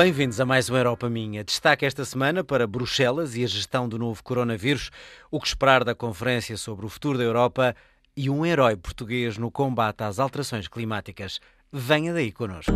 Bem-vindos 0.00 0.38
a 0.38 0.46
mais 0.46 0.68
uma 0.68 0.78
Europa 0.78 1.10
Minha. 1.10 1.42
Destaque 1.42 1.84
esta 1.84 2.04
semana 2.04 2.44
para 2.44 2.68
Bruxelas 2.68 3.34
e 3.34 3.42
a 3.42 3.48
gestão 3.48 3.88
do 3.88 3.98
novo 3.98 4.22
coronavírus, 4.22 4.92
o 5.28 5.40
que 5.40 5.48
esperar 5.48 5.82
da 5.82 5.92
conferência 5.92 6.56
sobre 6.56 6.86
o 6.86 6.88
futuro 6.88 7.18
da 7.18 7.24
Europa 7.24 7.74
e 8.16 8.30
um 8.30 8.46
herói 8.46 8.76
português 8.76 9.36
no 9.36 9.50
combate 9.50 10.04
às 10.04 10.20
alterações 10.20 10.68
climáticas. 10.68 11.40
Venha 11.72 12.12
daí 12.12 12.30
connosco. 12.30 12.70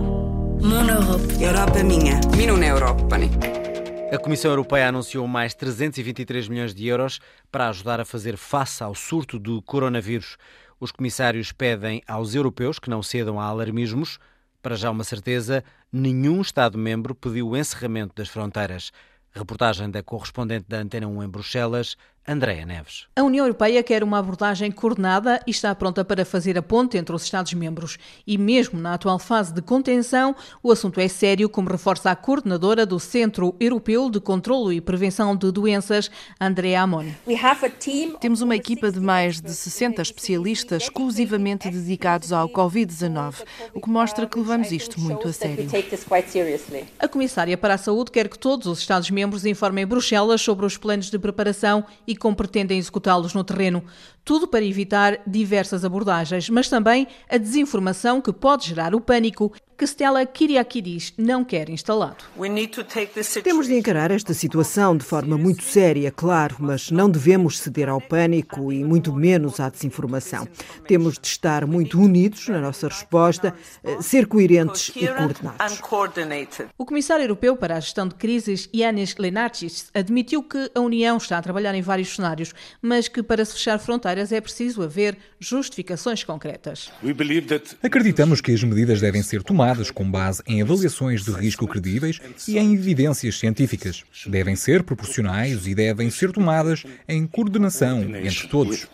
Europa 1.40 1.84
Minha. 1.84 2.18
Minun 2.36 2.60
Eurooppani. 2.60 3.30
A 4.12 4.18
Comissão 4.18 4.50
Europeia 4.50 4.88
anunciou 4.88 5.28
mais 5.28 5.54
323 5.54 6.48
milhões 6.48 6.74
de 6.74 6.88
euros 6.88 7.20
para 7.52 7.68
ajudar 7.68 8.00
a 8.00 8.04
fazer 8.04 8.36
face 8.36 8.82
ao 8.82 8.96
surto 8.96 9.38
do 9.38 9.62
coronavírus. 9.62 10.36
Os 10.80 10.90
comissários 10.90 11.52
pedem 11.52 12.02
aos 12.04 12.34
europeus 12.34 12.80
que 12.80 12.90
não 12.90 13.00
cedam 13.00 13.38
a 13.38 13.44
alarmismos. 13.44 14.18
Para 14.62 14.76
já 14.76 14.92
uma 14.92 15.02
certeza, 15.02 15.64
nenhum 15.92 16.40
Estado-membro 16.40 17.16
pediu 17.16 17.48
o 17.48 17.56
encerramento 17.56 18.14
das 18.14 18.28
fronteiras. 18.28 18.92
Reportagem 19.32 19.90
da 19.90 20.04
correspondente 20.04 20.66
da 20.68 20.78
Antena 20.78 21.08
1 21.08 21.24
em 21.24 21.28
Bruxelas, 21.28 21.96
Andréa 22.26 22.64
Neves. 22.64 23.06
A 23.16 23.22
União 23.22 23.44
Europeia 23.44 23.82
quer 23.82 24.04
uma 24.04 24.18
abordagem 24.18 24.70
coordenada 24.70 25.42
e 25.44 25.50
está 25.50 25.74
pronta 25.74 26.04
para 26.04 26.24
fazer 26.24 26.56
a 26.56 26.62
ponte 26.62 26.96
entre 26.96 27.14
os 27.14 27.24
Estados-membros. 27.24 27.98
E 28.24 28.38
mesmo 28.38 28.80
na 28.80 28.94
atual 28.94 29.18
fase 29.18 29.52
de 29.52 29.60
contenção, 29.60 30.34
o 30.62 30.70
assunto 30.70 31.00
é 31.00 31.08
sério, 31.08 31.48
como 31.48 31.68
reforça 31.68 32.12
a 32.12 32.16
coordenadora 32.16 32.86
do 32.86 33.00
Centro 33.00 33.56
Europeu 33.58 34.08
de 34.08 34.20
Controlo 34.20 34.72
e 34.72 34.80
Prevenção 34.80 35.34
de 35.34 35.50
Doenças, 35.50 36.10
Andrea 36.40 36.82
Amoni. 36.82 37.16
Temos 38.20 38.40
uma 38.40 38.54
equipa 38.54 38.92
de 38.92 39.00
mais 39.00 39.40
de 39.40 39.52
60 39.52 40.00
especialistas 40.00 40.84
exclusivamente 40.84 41.68
dedicados 41.68 42.32
ao 42.32 42.48
Covid-19, 42.48 43.42
o 43.74 43.80
que 43.80 43.90
mostra 43.90 44.28
que 44.28 44.38
levamos 44.38 44.70
isto 44.70 45.00
muito 45.00 45.26
a 45.26 45.32
sério. 45.32 45.68
A 47.00 47.08
Comissária 47.08 47.58
para 47.58 47.74
a 47.74 47.78
Saúde 47.78 48.12
quer 48.12 48.28
que 48.28 48.38
todos 48.38 48.68
os 48.68 48.78
Estados-membros 48.78 49.44
informem 49.44 49.84
Bruxelas 49.84 50.40
sobre 50.40 50.64
os 50.64 50.76
planos 50.76 51.10
de 51.10 51.18
preparação 51.18 51.84
e 52.06 52.11
como 52.16 52.36
pretendem 52.36 52.78
executá-los 52.78 53.34
no 53.34 53.44
terreno. 53.44 53.84
Tudo 54.24 54.46
para 54.46 54.64
evitar 54.64 55.20
diversas 55.26 55.84
abordagens, 55.84 56.48
mas 56.48 56.68
também 56.68 57.06
a 57.28 57.36
desinformação 57.36 58.20
que 58.20 58.32
pode 58.32 58.68
gerar 58.68 58.94
o 58.94 59.00
pânico 59.00 59.52
que 59.82 59.86
Stella 59.88 60.24
Kyriakidis 60.24 61.12
não 61.18 61.44
quer 61.44 61.68
instalado. 61.68 62.24
Temos 63.42 63.66
de 63.66 63.74
encarar 63.74 64.12
esta 64.12 64.32
situação 64.32 64.96
de 64.96 65.04
forma 65.04 65.36
muito 65.36 65.64
séria, 65.64 66.12
claro, 66.12 66.54
mas 66.60 66.92
não 66.92 67.10
devemos 67.10 67.58
ceder 67.58 67.88
ao 67.88 68.00
pânico 68.00 68.72
e 68.72 68.84
muito 68.84 69.12
menos 69.12 69.58
à 69.58 69.68
desinformação. 69.68 70.46
Temos 70.86 71.18
de 71.18 71.26
estar 71.26 71.66
muito 71.66 71.98
unidos 72.00 72.46
na 72.46 72.60
nossa 72.60 72.86
resposta, 72.86 73.52
eh, 73.82 74.00
ser 74.00 74.28
coerentes 74.28 74.92
e 74.94 75.08
coordenados. 75.08 75.80
O 76.78 76.86
Comissário 76.86 77.24
Europeu 77.24 77.56
para 77.56 77.76
a 77.76 77.80
Gestão 77.80 78.06
de 78.06 78.14
Crises, 78.14 78.70
Yanis 78.72 79.16
Lenarchis, 79.16 79.90
admitiu 79.92 80.44
que 80.44 80.70
a 80.76 80.80
União 80.80 81.16
está 81.16 81.38
a 81.38 81.42
trabalhar 81.42 81.74
em 81.74 81.82
vários 81.82 82.14
cenários, 82.14 82.54
mas 82.80 83.08
que 83.08 83.20
para 83.20 83.44
se 83.44 83.54
fechar 83.54 83.80
fronteiras 83.80 84.30
é 84.30 84.40
preciso 84.40 84.80
haver 84.80 85.18
justificações 85.40 86.22
concretas. 86.22 86.92
Acreditamos 87.82 88.40
que 88.40 88.52
as 88.52 88.62
medidas 88.62 89.00
devem 89.00 89.24
ser 89.24 89.42
tomadas 89.42 89.71
com 89.90 90.10
base 90.10 90.42
em 90.46 90.62
avaliações 90.62 91.24
de 91.24 91.30
risco 91.32 91.66
credíveis 91.66 92.20
e 92.46 92.58
em 92.58 92.74
evidências 92.74 93.38
científicas. 93.38 94.04
Devem 94.26 94.56
ser 94.56 94.82
proporcionais 94.82 95.66
e 95.66 95.74
devem 95.74 96.10
ser 96.10 96.32
tomadas 96.32 96.84
em 97.08 97.26
coordenação 97.26 98.02
entre 98.02 98.46
todos. 98.48 98.86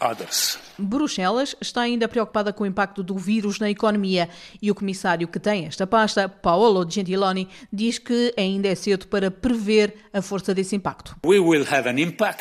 Bruxelas 0.79 1.57
está 1.61 1.81
ainda 1.81 2.07
preocupada 2.07 2.53
com 2.53 2.63
o 2.63 2.67
impacto 2.67 3.03
do 3.03 3.17
vírus 3.17 3.59
na 3.59 3.69
economia 3.69 4.29
e 4.63 4.71
o 4.71 4.75
comissário 4.75 5.27
que 5.27 5.41
tem 5.41 5.67
esta 5.67 5.87
pasta, 5.87 6.29
Paolo 6.29 6.89
Gentiloni, 6.89 7.49
diz 7.73 7.99
que 7.99 8.33
ainda 8.37 8.69
é 8.69 8.75
cedo 8.75 9.09
para 9.09 9.31
prever 9.31 9.95
a 10.13 10.23
força 10.23 10.55
desse 10.55 10.77
impacto. 10.77 11.17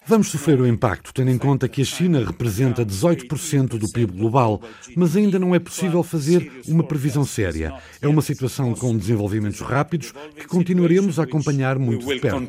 Vamos 0.05 0.27
sofrer 0.29 0.59
o 0.59 0.67
impacto, 0.67 1.13
tendo 1.13 1.31
em 1.31 1.37
conta 1.37 1.67
que 1.67 1.81
a 1.81 1.85
China 1.85 2.23
representa 2.23 2.85
18% 2.85 3.79
do 3.79 3.91
PIB 3.91 4.13
global, 4.13 4.61
mas 4.95 5.15
ainda 5.15 5.39
não 5.39 5.55
é 5.55 5.59
possível 5.59 6.03
fazer 6.03 6.51
uma 6.67 6.83
previsão 6.83 7.25
séria. 7.25 7.73
É 8.01 8.07
uma 8.07 8.16
situação 8.21 8.73
com 8.73 8.95
desenvolvimentos 8.95 9.61
rápidos 9.61 10.13
que 10.35 10.47
continuaremos 10.47 11.19
a 11.19 11.23
acompanhar 11.23 11.77
muito 11.77 12.05
de 12.05 12.19
perto. 12.19 12.47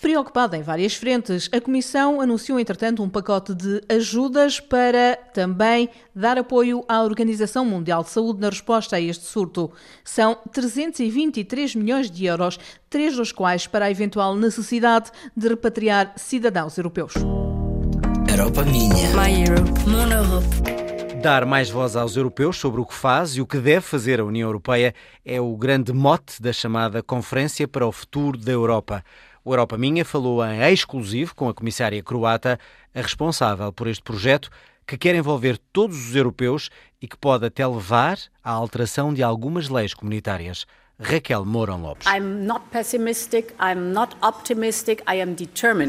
Preocupada 0.00 0.56
em 0.56 0.62
várias 0.62 0.94
frentes, 0.94 1.48
a 1.52 1.60
Comissão 1.60 2.20
anunciou, 2.20 2.58
entretanto, 2.58 3.02
um 3.02 3.08
pacote 3.08 3.54
de 3.54 3.82
ajudas 3.88 4.58
para 4.58 5.16
também 5.32 5.88
dar 6.14 6.38
apoio 6.38 6.84
à 6.88 7.02
Organização 7.02 7.64
Mundial 7.64 8.02
de 8.02 8.10
Saúde 8.10 8.40
na 8.40 8.48
resposta 8.48 8.96
a 8.96 9.00
este 9.00 9.24
surto. 9.24 9.70
São 10.02 10.38
323 10.52 11.74
milhões 11.74 12.10
de 12.10 12.24
euros, 12.24 12.58
três 12.88 13.16
dos 13.16 13.32
quais 13.32 13.66
para 13.66 13.86
a 13.86 13.90
eventual 13.90 14.34
necessidade 14.34 15.10
de 15.36 15.48
repatriar 15.48 16.14
cidadãos 16.16 16.78
europeus. 16.78 17.14
Europa 18.28 18.64
Minha. 18.64 19.10
My 19.14 19.44
Europe. 19.44 19.70
Mon 19.86 20.10
Europe. 20.10 20.83
Dar 21.24 21.46
mais 21.46 21.70
voz 21.70 21.96
aos 21.96 22.18
europeus 22.18 22.58
sobre 22.58 22.82
o 22.82 22.84
que 22.84 22.92
faz 22.92 23.34
e 23.34 23.40
o 23.40 23.46
que 23.46 23.56
deve 23.56 23.80
fazer 23.80 24.20
a 24.20 24.24
União 24.26 24.46
Europeia 24.46 24.94
é 25.24 25.40
o 25.40 25.56
grande 25.56 25.90
mote 25.90 26.42
da 26.42 26.52
chamada 26.52 27.02
Conferência 27.02 27.66
para 27.66 27.86
o 27.86 27.90
Futuro 27.90 28.36
da 28.36 28.52
Europa. 28.52 29.02
O 29.42 29.54
Europa 29.54 29.78
Minha 29.78 30.04
falou 30.04 30.44
em 30.44 30.60
exclusivo 30.70 31.34
com 31.34 31.48
a 31.48 31.54
comissária 31.54 32.02
croata, 32.02 32.60
a 32.94 33.00
responsável 33.00 33.72
por 33.72 33.86
este 33.86 34.02
projeto, 34.02 34.50
que 34.86 34.98
quer 34.98 35.14
envolver 35.14 35.56
todos 35.72 36.10
os 36.10 36.14
europeus 36.14 36.68
e 37.00 37.08
que 37.08 37.16
pode 37.16 37.46
até 37.46 37.66
levar 37.66 38.18
à 38.44 38.50
alteração 38.50 39.14
de 39.14 39.22
algumas 39.22 39.70
leis 39.70 39.94
comunitárias. 39.94 40.66
Raquel 41.00 41.46
Mourão 41.46 41.80
Lopes. 41.80 42.06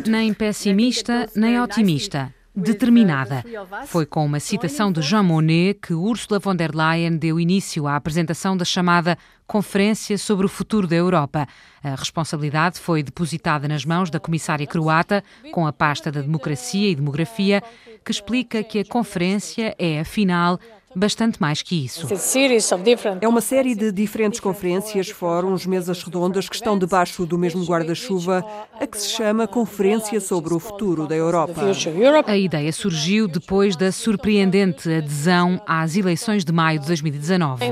Nem 0.09 0.33
pessimista, 0.33 1.29
nem 1.35 1.59
otimista 1.59 2.33
determinada. 2.55 3.43
Foi 3.85 4.05
com 4.05 4.25
uma 4.25 4.39
citação 4.39 4.91
de 4.91 5.01
Jean 5.01 5.23
Monnet 5.23 5.79
que 5.81 5.93
Ursula 5.93 6.39
von 6.39 6.55
der 6.55 6.73
Leyen 6.73 7.17
deu 7.17 7.39
início 7.39 7.87
à 7.87 7.95
apresentação 7.95 8.55
da 8.55 8.63
chamada 8.63 9.17
Conferência 9.47 10.17
sobre 10.17 10.45
o 10.45 10.49
Futuro 10.49 10.87
da 10.87 10.95
Europa. 10.95 11.47
A 11.83 11.95
responsabilidade 11.95 12.79
foi 12.79 13.03
depositada 13.03 13.67
nas 13.67 13.85
mãos 13.85 14.09
da 14.09 14.19
comissária 14.19 14.65
croata, 14.65 15.23
com 15.51 15.67
a 15.67 15.73
pasta 15.73 16.11
da 16.11 16.21
Democracia 16.21 16.89
e 16.89 16.95
Demografia, 16.95 17.61
que 18.03 18.11
explica 18.11 18.63
que 18.63 18.79
a 18.79 18.85
conferência 18.85 19.75
é, 19.77 19.99
afinal, 19.99 20.59
bastante 20.95 21.41
mais 21.41 21.61
que 21.61 21.85
isso. 21.85 22.07
É 23.21 23.27
uma 23.27 23.41
série 23.41 23.75
de 23.75 23.91
diferentes 23.91 24.39
conferências, 24.39 25.09
fóruns, 25.09 25.65
mesas 25.65 26.01
redondas 26.01 26.47
que 26.47 26.55
estão 26.55 26.77
debaixo 26.77 27.25
do 27.25 27.37
mesmo 27.37 27.63
guarda-chuva, 27.65 28.45
a 28.79 28.87
que 28.87 28.97
se 28.97 29.09
chama 29.09 29.47
Conferência 29.47 30.19
sobre 30.21 30.53
o 30.53 30.59
Futuro 30.59 31.07
da 31.07 31.15
Europa. 31.15 31.61
A 32.25 32.37
ideia 32.37 32.71
surgiu 32.71 33.27
depois 33.27 33.75
da 33.75 33.91
surpreendente 33.91 34.91
adesão 34.91 35.61
às 35.67 35.95
eleições 35.95 36.45
de 36.45 36.51
maio 36.51 36.79
de 36.79 36.87
2019. 36.87 37.65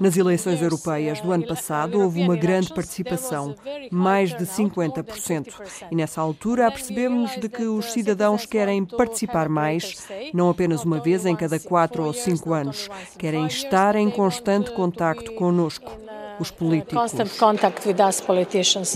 Nas 0.00 0.16
eleições 0.16 0.60
europeias 0.60 1.20
do 1.20 1.30
ano 1.30 1.46
passado 1.46 2.00
houve 2.00 2.20
uma 2.22 2.36
grande 2.36 2.72
participação, 2.72 3.54
mais 3.90 4.30
de 4.36 4.44
50%. 4.44 5.46
E 5.90 5.94
nessa 5.94 6.20
altura 6.20 6.70
percebemos 6.70 7.36
de 7.38 7.48
que 7.48 7.64
os 7.64 7.92
cidadãos 7.92 8.44
querem 8.46 8.84
participar 8.84 9.48
mais, 9.48 10.06
não 10.32 10.50
apenas 10.50 10.84
uma 10.84 10.98
vez 10.98 11.24
em 11.24 11.36
cada 11.36 11.58
quatro 11.60 12.07
ou 12.08 12.14
cinco 12.14 12.52
anos. 12.52 12.88
Querem 13.18 13.46
estar 13.46 13.94
em 13.94 14.10
constante 14.10 14.72
contacto 14.72 15.32
conosco 15.34 15.90
os 16.40 16.50
políticos. 16.50 17.12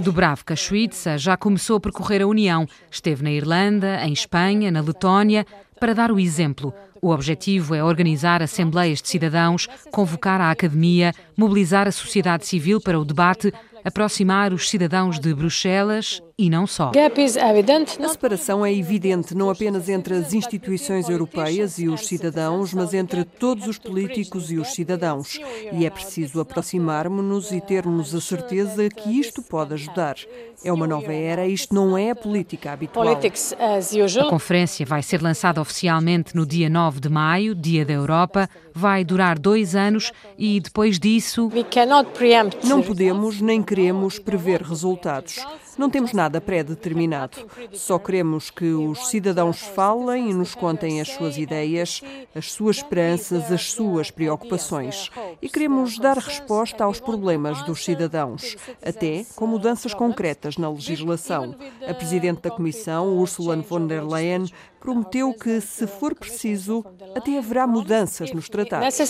Dubravka 0.00 0.56
Suíça 0.56 1.18
já 1.18 1.36
começou 1.36 1.76
a 1.76 1.80
percorrer 1.80 2.22
a 2.22 2.26
União. 2.26 2.66
Esteve 2.90 3.22
na 3.22 3.30
Irlanda, 3.30 4.04
em 4.04 4.12
Espanha, 4.12 4.70
na 4.70 4.80
Letónia, 4.80 5.46
para 5.78 5.94
dar 5.94 6.12
o 6.12 6.18
exemplo. 6.18 6.72
O 7.00 7.10
objetivo 7.10 7.74
é 7.74 7.82
organizar 7.82 8.42
assembleias 8.42 9.02
de 9.02 9.08
cidadãos, 9.08 9.66
convocar 9.90 10.40
a 10.40 10.52
academia, 10.52 11.12
mobilizar 11.36 11.88
a 11.88 11.92
sociedade 11.92 12.46
civil 12.46 12.80
para 12.80 12.98
o 12.98 13.04
debate, 13.04 13.52
aproximar 13.84 14.52
os 14.52 14.70
cidadãos 14.70 15.18
de 15.18 15.34
Bruxelas 15.34 16.22
e 16.42 16.50
não 16.50 16.66
só. 16.66 16.90
A 18.02 18.08
separação 18.08 18.66
é 18.66 18.74
evidente 18.74 19.32
não 19.32 19.48
apenas 19.48 19.88
entre 19.88 20.14
as 20.14 20.34
instituições 20.34 21.08
europeias 21.08 21.78
e 21.78 21.88
os 21.88 22.04
cidadãos, 22.04 22.74
mas 22.74 22.92
entre 22.92 23.24
todos 23.24 23.68
os 23.68 23.78
políticos 23.78 24.50
e 24.50 24.58
os 24.58 24.72
cidadãos. 24.72 25.38
E 25.72 25.86
é 25.86 25.90
preciso 25.90 26.40
aproximarmos-nos 26.40 27.52
e 27.52 27.60
termos 27.60 28.12
a 28.12 28.20
certeza 28.20 28.88
que 28.88 29.20
isto 29.20 29.40
pode 29.40 29.74
ajudar. 29.74 30.16
É 30.64 30.72
uma 30.72 30.86
nova 30.86 31.12
era, 31.12 31.46
isto 31.46 31.72
não 31.74 31.96
é 31.96 32.10
a 32.10 32.16
política 32.16 32.72
habitual. 32.72 33.06
A 33.08 34.30
conferência 34.30 34.84
vai 34.84 35.02
ser 35.02 35.22
lançada 35.22 35.60
oficialmente 35.60 36.34
no 36.34 36.44
dia 36.44 36.68
9 36.68 37.00
de 37.00 37.08
maio, 37.08 37.54
Dia 37.54 37.84
da 37.84 37.92
Europa. 37.92 38.48
Vai 38.74 39.04
durar 39.04 39.38
dois 39.38 39.76
anos 39.76 40.10
e 40.36 40.60
depois 40.60 40.98
disso. 40.98 41.50
Não 42.64 42.82
podemos 42.82 43.40
nem 43.40 43.62
queremos 43.62 44.18
prever 44.18 44.62
resultados. 44.62 45.38
Não 45.78 45.88
temos 45.90 46.12
nada 46.12 46.40
pré-determinado. 46.40 47.38
Só 47.72 47.98
queremos 47.98 48.50
que 48.50 48.72
os 48.72 49.08
cidadãos 49.08 49.60
falem 49.60 50.30
e 50.30 50.34
nos 50.34 50.54
contem 50.54 51.00
as 51.00 51.08
suas 51.08 51.36
ideias, 51.38 52.02
as 52.34 52.52
suas 52.52 52.76
esperanças, 52.76 53.50
as 53.50 53.70
suas 53.72 54.10
preocupações. 54.10 55.10
E 55.42 55.48
queremos 55.48 55.98
dar 55.98 56.16
resposta 56.18 56.84
aos 56.84 57.00
problemas 57.00 57.60
dos 57.64 57.84
cidadãos, 57.84 58.56
até 58.80 59.26
com 59.34 59.44
mudanças 59.44 59.92
concretas 59.92 60.56
na 60.56 60.70
legislação. 60.70 61.56
A 61.84 61.92
Presidente 61.92 62.42
da 62.42 62.50
Comissão, 62.50 63.18
Ursula 63.18 63.56
von 63.56 63.86
der 63.86 64.04
Leyen, 64.06 64.46
prometeu 64.82 65.32
que, 65.32 65.60
se 65.60 65.86
for 65.86 66.14
preciso, 66.14 66.84
até 67.14 67.38
haverá 67.38 67.66
mudanças 67.66 68.32
nos 68.32 68.48
tratados. 68.48 69.00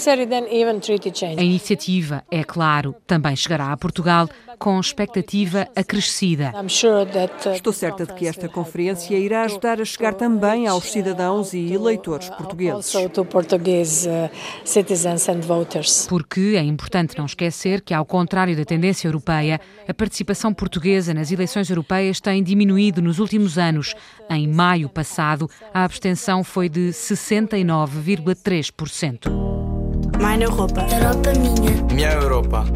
A 1.39 1.43
iniciativa, 1.43 2.23
é 2.31 2.45
claro, 2.45 2.95
também 3.07 3.35
chegará 3.35 3.73
a 3.73 3.77
Portugal 3.77 4.29
com 4.59 4.79
expectativa 4.79 5.67
acrescida. 5.75 6.53
Uh, 6.55 7.53
Estou 7.53 7.73
certa 7.73 8.07
de 8.07 8.13
que 8.13 8.29
esta 8.29 8.49
conferência 8.49 9.17
irá 9.19 9.43
ajudar 9.43 9.81
a 9.81 9.85
chegar 9.85 10.15
também 10.15 10.69
aos 10.69 10.85
cidadãos 10.85 11.55
e 11.55 11.73
eleitores 11.73 12.29
portugueses. 12.31 12.95
Uh, 12.95 13.11
Porque 16.23 16.55
é 16.57 16.63
importante 16.63 17.19
não 17.19 17.27
esquecer 17.27 17.81
que, 17.81 17.93
ao 17.93 18.07
contrário 18.07 18.57
da 18.57 18.65
tendência 18.65 19.09
europeia, 19.09 19.61
a 19.89 19.93
participação 19.93 20.55
portuguesa 20.55 21.13
nas 21.13 21.33
eleições 21.33 21.69
europeias 21.69 22.21
tem 22.21 22.45
diminuído 22.45 23.03
nos 23.03 23.19
últimos 23.19 23.59
anos. 23.59 23.93
Em 24.31 24.47
maio 24.47 24.89
passado, 24.89 25.51
a 25.75 25.83
abstenção 25.83 26.45
foi 26.45 26.69
de 26.69 26.91
69,3%. 26.91 29.29
Minha 30.17 30.45
Europa. 30.45 30.87
Europa 30.89 31.33
minha. 31.33 31.83
Minha 31.93 32.13
Europa. 32.13 32.67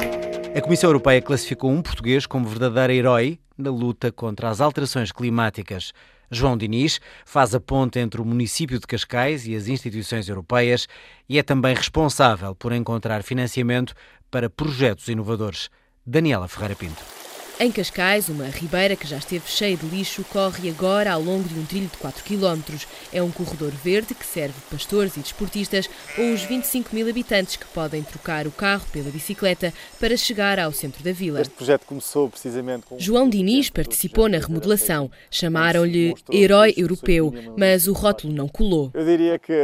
A 0.52 0.60
Comissão 0.60 0.90
Europeia 0.90 1.22
classificou 1.22 1.70
um 1.70 1.80
português 1.80 2.26
como 2.26 2.48
verdadeiro 2.48 2.94
herói 2.94 3.38
na 3.56 3.70
luta 3.70 4.10
contra 4.10 4.50
as 4.50 4.60
alterações 4.60 5.12
climáticas. 5.12 5.92
João 6.30 6.56
Diniz 6.56 7.00
faz 7.24 7.54
a 7.54 7.60
ponte 7.60 7.98
entre 7.98 8.20
o 8.20 8.24
município 8.24 8.78
de 8.78 8.86
Cascais 8.86 9.46
e 9.46 9.54
as 9.54 9.68
instituições 9.68 10.28
europeias 10.28 10.88
e 11.28 11.38
é 11.38 11.42
também 11.42 11.74
responsável 11.74 12.54
por 12.54 12.72
encontrar 12.72 13.22
financiamento 13.22 13.94
para 14.30 14.50
projetos 14.50 15.08
inovadores. 15.08 15.70
Daniela 16.04 16.48
Ferreira 16.48 16.76
Pinto. 16.76 17.02
Em 17.58 17.72
Cascais, 17.72 18.28
uma 18.28 18.44
ribeira 18.44 18.94
que 18.94 19.06
já 19.06 19.16
esteve 19.16 19.48
cheia 19.48 19.78
de 19.78 19.86
lixo 19.86 20.22
corre 20.24 20.68
agora 20.68 21.10
ao 21.10 21.22
longo 21.22 21.48
de 21.48 21.58
um 21.58 21.64
trilho 21.64 21.86
de 21.86 21.96
4 21.96 22.22
km. 22.22 22.60
É 23.10 23.22
um 23.22 23.30
corredor 23.30 23.70
verde 23.70 24.14
que 24.14 24.26
serve 24.26 24.52
pastores 24.70 25.16
e 25.16 25.20
desportistas 25.20 25.88
ou 26.18 26.34
os 26.34 26.42
25 26.42 26.94
mil 26.94 27.08
habitantes 27.08 27.56
que 27.56 27.64
podem 27.68 28.02
trocar 28.02 28.46
o 28.46 28.50
carro 28.50 28.84
pela 28.92 29.10
bicicleta 29.10 29.72
para 29.98 30.18
chegar 30.18 30.58
ao 30.58 30.70
centro 30.70 31.02
da 31.02 31.12
vila. 31.12 31.40
Este 31.40 31.54
projeto 31.54 31.86
começou 31.86 32.28
precisamente 32.28 32.84
com... 32.84 32.98
João 32.98 33.26
Diniz 33.26 33.70
participou 33.70 34.28
na 34.28 34.36
remodelação. 34.36 35.10
Chamaram-lhe 35.30 36.14
herói 36.30 36.74
europeu, 36.76 37.32
mas 37.56 37.88
o 37.88 37.94
rótulo 37.94 38.34
não 38.34 38.48
colou. 38.48 38.90
Eu 38.92 39.06
diria 39.06 39.38
que 39.38 39.54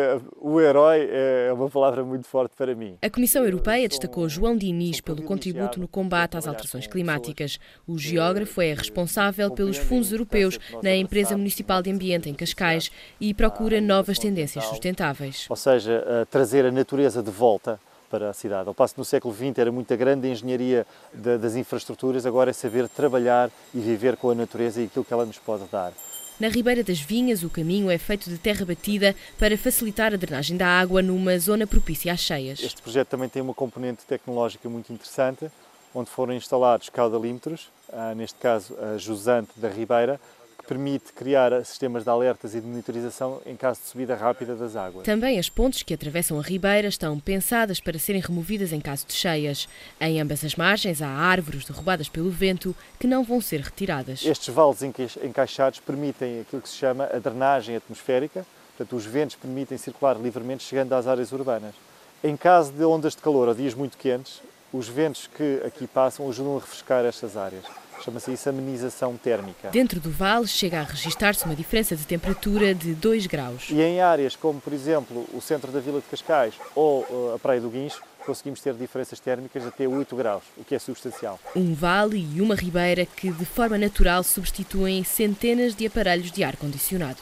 o 0.41 0.59
herói 0.59 1.11
é 1.11 1.53
uma 1.53 1.69
palavra 1.69 2.03
muito 2.03 2.27
forte 2.27 2.57
para 2.57 2.75
mim. 2.75 2.97
A 3.03 3.11
Comissão 3.11 3.45
Europeia 3.45 3.87
destacou 3.87 4.27
João 4.31 4.57
Diniz 4.57 5.03
pelo 5.03 5.23
contributo 5.23 5.79
no 5.79 5.87
combate 5.87 6.39
às 6.39 6.47
alterações 6.49 6.87
climáticas. 6.87 7.59
O 7.87 7.99
geógrafo 7.99 8.61
é 8.61 8.75
responsável 8.75 9.51
pelos 9.51 9.77
fundos 9.77 10.13
europeus 10.13 10.59
na 10.83 10.95
empresa 10.95 11.37
municipal 11.37 11.83
de 11.83 11.91
ambiente 11.91 12.31
em 12.31 12.35
Cascais 12.35 12.93
e 13.21 13.35
procura 13.35 13.81
novas 13.81 14.21
tendências 14.21 14.65
sustentáveis. 14.67 15.47
Ou 15.49 15.57
seja, 15.57 16.27
trazer 16.31 16.65
a 16.65 16.71
natureza 16.71 17.23
de 17.23 17.31
volta 17.31 17.81
para 18.09 18.31
a 18.31 18.33
cidade. 18.33 18.69
Ao 18.69 18.75
passo 18.75 18.95
que 18.95 19.01
no 19.01 19.05
século 19.05 19.35
XX 19.35 19.59
era 19.59 19.73
muita 19.73 19.97
grande 19.97 20.29
engenharia 20.29 20.87
das 21.13 21.57
infraestruturas, 21.57 22.25
agora 22.25 22.51
é 22.51 22.53
saber 22.53 22.89
trabalhar 22.89 23.51
e 23.75 23.81
viver 23.81 24.17
com 24.17 24.31
a 24.31 24.35
natureza 24.35 24.81
e 24.81 24.85
aquilo 24.85 25.05
que 25.05 25.13
ela 25.13 25.27
nos 25.27 25.39
pode 25.39 25.65
dar. 25.73 25.93
Na 26.39 26.49
Ribeira 26.49 26.85
das 26.85 27.01
Vinhas, 27.01 27.43
o 27.43 27.51
caminho 27.51 27.91
é 27.91 27.99
feito 27.99 28.29
de 28.29 28.39
terra 28.39 28.65
batida 28.65 29.15
para 29.39 29.57
facilitar 29.57 30.15
a 30.15 30.17
drenagem 30.17 30.57
da 30.57 30.67
água 30.67 31.03
numa 31.03 31.39
zona 31.39 31.67
propícia 31.67 32.13
às 32.13 32.21
cheias. 32.21 32.63
Este 32.63 32.81
projeto 32.81 33.09
também 33.09 33.29
tem 33.29 33.43
uma 33.43 33.55
componente 33.55 34.05
tecnológica 34.07 34.69
muito 34.69 34.93
interessante 34.93 35.51
onde 35.95 36.11
foram 36.11 36.33
instalados 36.33 36.89
caudalímetros, 36.89 37.71
ah, 37.93 38.15
neste 38.15 38.39
caso 38.39 38.77
a 38.79 38.97
jusante 38.97 39.51
da 39.57 39.69
Ribeira, 39.69 40.21
que 40.63 40.67
permite 40.67 41.13
criar 41.13 41.65
sistemas 41.65 42.05
de 42.05 42.11
alertas 42.11 42.55
e 42.55 42.61
de 42.61 42.67
monitorização 42.67 43.41
em 43.45 43.57
caso 43.57 43.81
de 43.81 43.89
subida 43.89 44.15
rápida 44.15 44.55
das 44.55 44.77
águas. 44.77 45.05
Também 45.05 45.39
as 45.39 45.49
pontes 45.49 45.83
que 45.83 45.93
atravessam 45.93 46.39
a 46.39 46.43
Ribeira 46.43 46.89
estão 46.89 47.19
pensadas 47.19 47.81
para 47.81 47.99
serem 47.99 48.23
removidas 48.23 48.73
em 48.73 48.81
caso 48.81 49.07
de 49.07 49.13
cheias. 49.13 49.69
Em 50.01 50.21
ambas 50.21 50.45
as 50.45 50.55
margens 50.55 51.03
há 51.03 51.09
árvores 51.09 51.65
derrubadas 51.65 52.09
pelo 52.09 52.31
vento 52.31 52.75
que 52.99 53.07
não 53.07 53.25
vão 53.25 53.41
ser 53.41 53.61
retiradas. 53.61 54.25
Estes 54.25 54.55
vales 54.55 54.83
encaixados 54.83 55.81
permitem 55.81 56.41
aquilo 56.41 56.63
que 56.63 56.69
se 56.69 56.77
chama 56.77 57.09
a 57.13 57.19
drenagem 57.19 57.75
atmosférica, 57.77 58.47
portanto 58.77 58.97
os 58.97 59.05
ventos 59.05 59.37
permitem 59.37 59.77
circular 59.77 60.17
livremente 60.17 60.63
chegando 60.63 60.93
às 60.93 61.07
áreas 61.07 61.33
urbanas. 61.33 61.75
Em 62.23 62.37
caso 62.37 62.71
de 62.71 62.85
ondas 62.85 63.17
de 63.17 63.23
calor 63.23 63.49
ou 63.49 63.55
dias 63.55 63.75
muito 63.75 63.99
quentes, 63.99 64.41
os 64.73 64.89
ventos 64.89 65.29
que 65.37 65.63
aqui 65.65 65.87
passam 65.87 66.29
ajudam 66.29 66.57
a 66.57 66.61
refrescar 66.61 67.05
estas 67.05 67.37
áreas. 67.37 67.65
Chama-se 68.05 68.33
isso 68.33 68.49
amenização 68.49 69.17
térmica. 69.17 69.71
Dentro 69.71 70.01
do 70.01 70.11
vale 70.11 70.49
chega 70.49 70.81
a 70.81 70.83
registrar-se 70.83 71.45
uma 71.45 71.55
diferença 71.55 71.95
de 71.95 72.05
temperatura 72.05 72.75
de 72.75 72.95
2 72.95 73.27
graus. 73.27 73.69
E 73.71 73.81
em 73.81 74.01
áreas 74.01 74.35
como, 74.35 74.61
por 74.61 74.73
exemplo, 74.73 75.25
o 75.33 75.41
centro 75.41 75.71
da 75.71 75.79
Vila 75.79 76.01
de 76.01 76.07
Cascais 76.07 76.55
ou 76.75 77.03
uh, 77.03 77.35
a 77.37 77.39
Praia 77.39 77.61
do 77.61 77.71
Guincho, 77.71 78.03
conseguimos 78.27 78.61
ter 78.61 78.75
diferenças 78.75 79.21
térmicas 79.21 79.65
até 79.67 79.87
8 79.87 80.17
graus, 80.17 80.43
o 80.57 80.65
que 80.65 80.75
é 80.75 80.79
substancial. 80.79 81.39
Um 81.55 81.75
vale 81.75 82.27
e 82.35 82.41
uma 82.41 82.55
ribeira 82.55 83.07
que, 83.07 83.31
de 83.31 83.45
forma 83.45 83.79
natural, 83.79 84.23
substituem 84.25 85.05
centenas 85.05 85.75
de 85.75 85.87
aparelhos 85.87 86.33
de 86.33 86.43
ar-condicionado. 86.43 87.19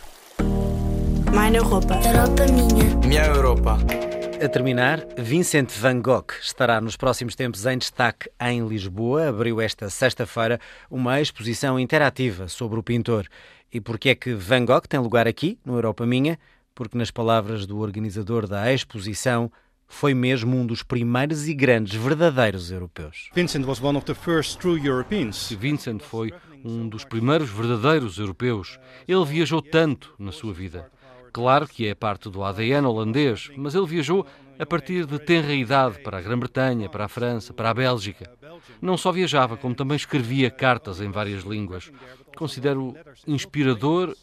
Minha 1.31 1.58
Europa. 1.58 2.00
Europa 2.05 2.46
minha. 2.53 3.06
Minha 3.06 3.25
Europa. 3.26 4.19
A 4.42 4.48
terminar, 4.48 5.06
Vincent 5.19 5.70
van 5.70 6.00
Gogh 6.00 6.32
estará 6.40 6.81
nos 6.81 6.96
próximos 6.96 7.34
tempos 7.34 7.66
em 7.66 7.76
destaque 7.76 8.31
em 8.40 8.66
Lisboa. 8.66 9.28
Abriu 9.28 9.60
esta 9.60 9.90
sexta-feira 9.90 10.58
uma 10.90 11.20
exposição 11.20 11.78
interativa 11.78 12.48
sobre 12.48 12.78
o 12.78 12.82
pintor. 12.82 13.26
E 13.70 13.82
por 13.82 13.98
que 13.98 14.08
é 14.08 14.14
que 14.14 14.32
Van 14.32 14.64
Gogh 14.64 14.88
tem 14.88 14.98
lugar 14.98 15.28
aqui, 15.28 15.58
no 15.62 15.75
Europa 15.75 16.06
Minha? 16.06 16.38
Porque, 16.75 16.96
nas 16.96 17.10
palavras 17.10 17.66
do 17.66 17.81
organizador 17.81 18.48
da 18.48 18.72
exposição, 18.72 19.52
foi 19.87 20.14
mesmo 20.14 20.56
um 20.56 20.64
dos 20.64 20.82
primeiros 20.82 21.46
e 21.46 21.52
grandes 21.52 21.94
verdadeiros 22.00 22.70
europeus. 22.70 23.28
Vincent 23.34 23.66
was 23.66 23.78
one 23.78 23.98
of 23.98 24.06
the 24.06 24.14
first 24.14 24.58
true 24.58 24.81
Europeans. 24.82 25.52
Vincent 25.52 26.00
foi 26.00 26.32
um 26.65 26.88
dos 26.88 27.05
primeiros 27.05 27.50
verdadeiros 27.50 28.19
europeus. 28.19 28.79
Ele 29.06 29.24
viajou 29.26 29.60
tanto 29.60 30.15
na 30.19 30.32
sua 30.32 30.55
vida. 30.55 30.91
Claro 31.32 31.67
que 31.67 31.87
é 31.87 31.94
parte 31.94 32.29
do 32.29 32.43
ADN 32.43 32.87
holandês, 32.87 33.51
mas 33.56 33.75
ele 33.75 33.87
viajou 33.87 34.27
a 34.58 34.67
partir 34.67 35.06
de 35.06 35.19
tenra 35.19 35.55
idade 35.55 36.01
para 36.01 36.19
a 36.19 36.20
Grã-Bretanha, 36.20 36.89
para 36.89 37.06
a 37.06 37.08
França, 37.08 37.55
para 37.55 37.70
a 37.70 37.75
Bélgica. 37.75 38.31
Não 38.81 38.96
só 38.96 39.10
viajava, 39.10 39.56
como 39.56 39.75
também 39.75 39.96
escrevia 39.96 40.51
cartas 40.51 41.01
em 41.01 41.10
várias 41.10 41.44
línguas. 41.44 41.91
Considero 42.37 42.94
inspirador 43.27 44.15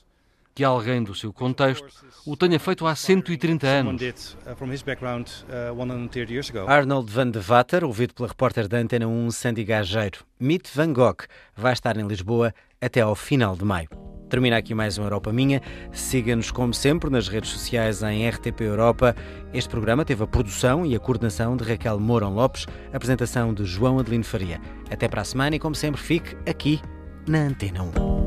que 0.54 0.64
alguém 0.64 1.04
do 1.04 1.14
seu 1.14 1.32
contexto 1.32 1.88
o 2.26 2.36
tenha 2.36 2.60
feito 2.60 2.86
há 2.88 2.96
130 2.96 3.68
anos. 3.68 4.36
Arnold 6.68 7.12
van 7.12 7.30
de 7.30 7.40
Vater, 7.40 7.84
ouvido 7.84 8.14
pela 8.14 8.28
repórter 8.28 8.68
da 8.68 8.78
Antena 8.78 9.08
1, 9.08 9.32
Sandy 9.32 9.64
Gageiro. 9.64 10.26
Meet 10.40 10.68
Van 10.74 10.94
Gogh 10.94 11.26
vai 11.56 11.74
estar 11.74 11.96
em 11.98 12.08
Lisboa 12.08 12.54
até 12.82 13.02
ao 13.02 13.16
final 13.16 13.56
de 13.56 13.64
maio. 13.64 14.07
Termina 14.30 14.58
aqui 14.58 14.74
mais 14.74 14.98
um 14.98 15.04
Europa 15.04 15.32
Minha. 15.32 15.62
Siga-nos, 15.92 16.52
como 16.52 16.74
sempre, 16.74 17.10
nas 17.10 17.28
redes 17.28 17.50
sociais 17.50 18.04
em 18.04 18.28
RTP 18.28 18.62
Europa. 18.62 19.16
Este 19.54 19.70
programa 19.70 20.04
teve 20.04 20.24
a 20.24 20.28
produção 20.28 20.86
e 20.86 20.96
a 20.96 21.00
coordenação 21.00 21.56
de 21.56 21.64
Raquel 21.64 22.00
Mourão 22.00 22.34
Lopes, 22.34 22.66
apresentação 22.92 23.54
de 23.54 23.64
João 23.66 24.00
Adelino 24.00 24.24
Faria. 24.24 24.60
Até 24.92 25.08
para 25.08 25.22
a 25.22 25.26
semana 25.26 25.56
e, 25.56 25.60
como 25.60 25.76
sempre, 25.76 26.02
fique 26.02 26.36
aqui 26.50 26.82
na 27.28 27.40
Antena 27.40 27.84
1. 27.84 28.27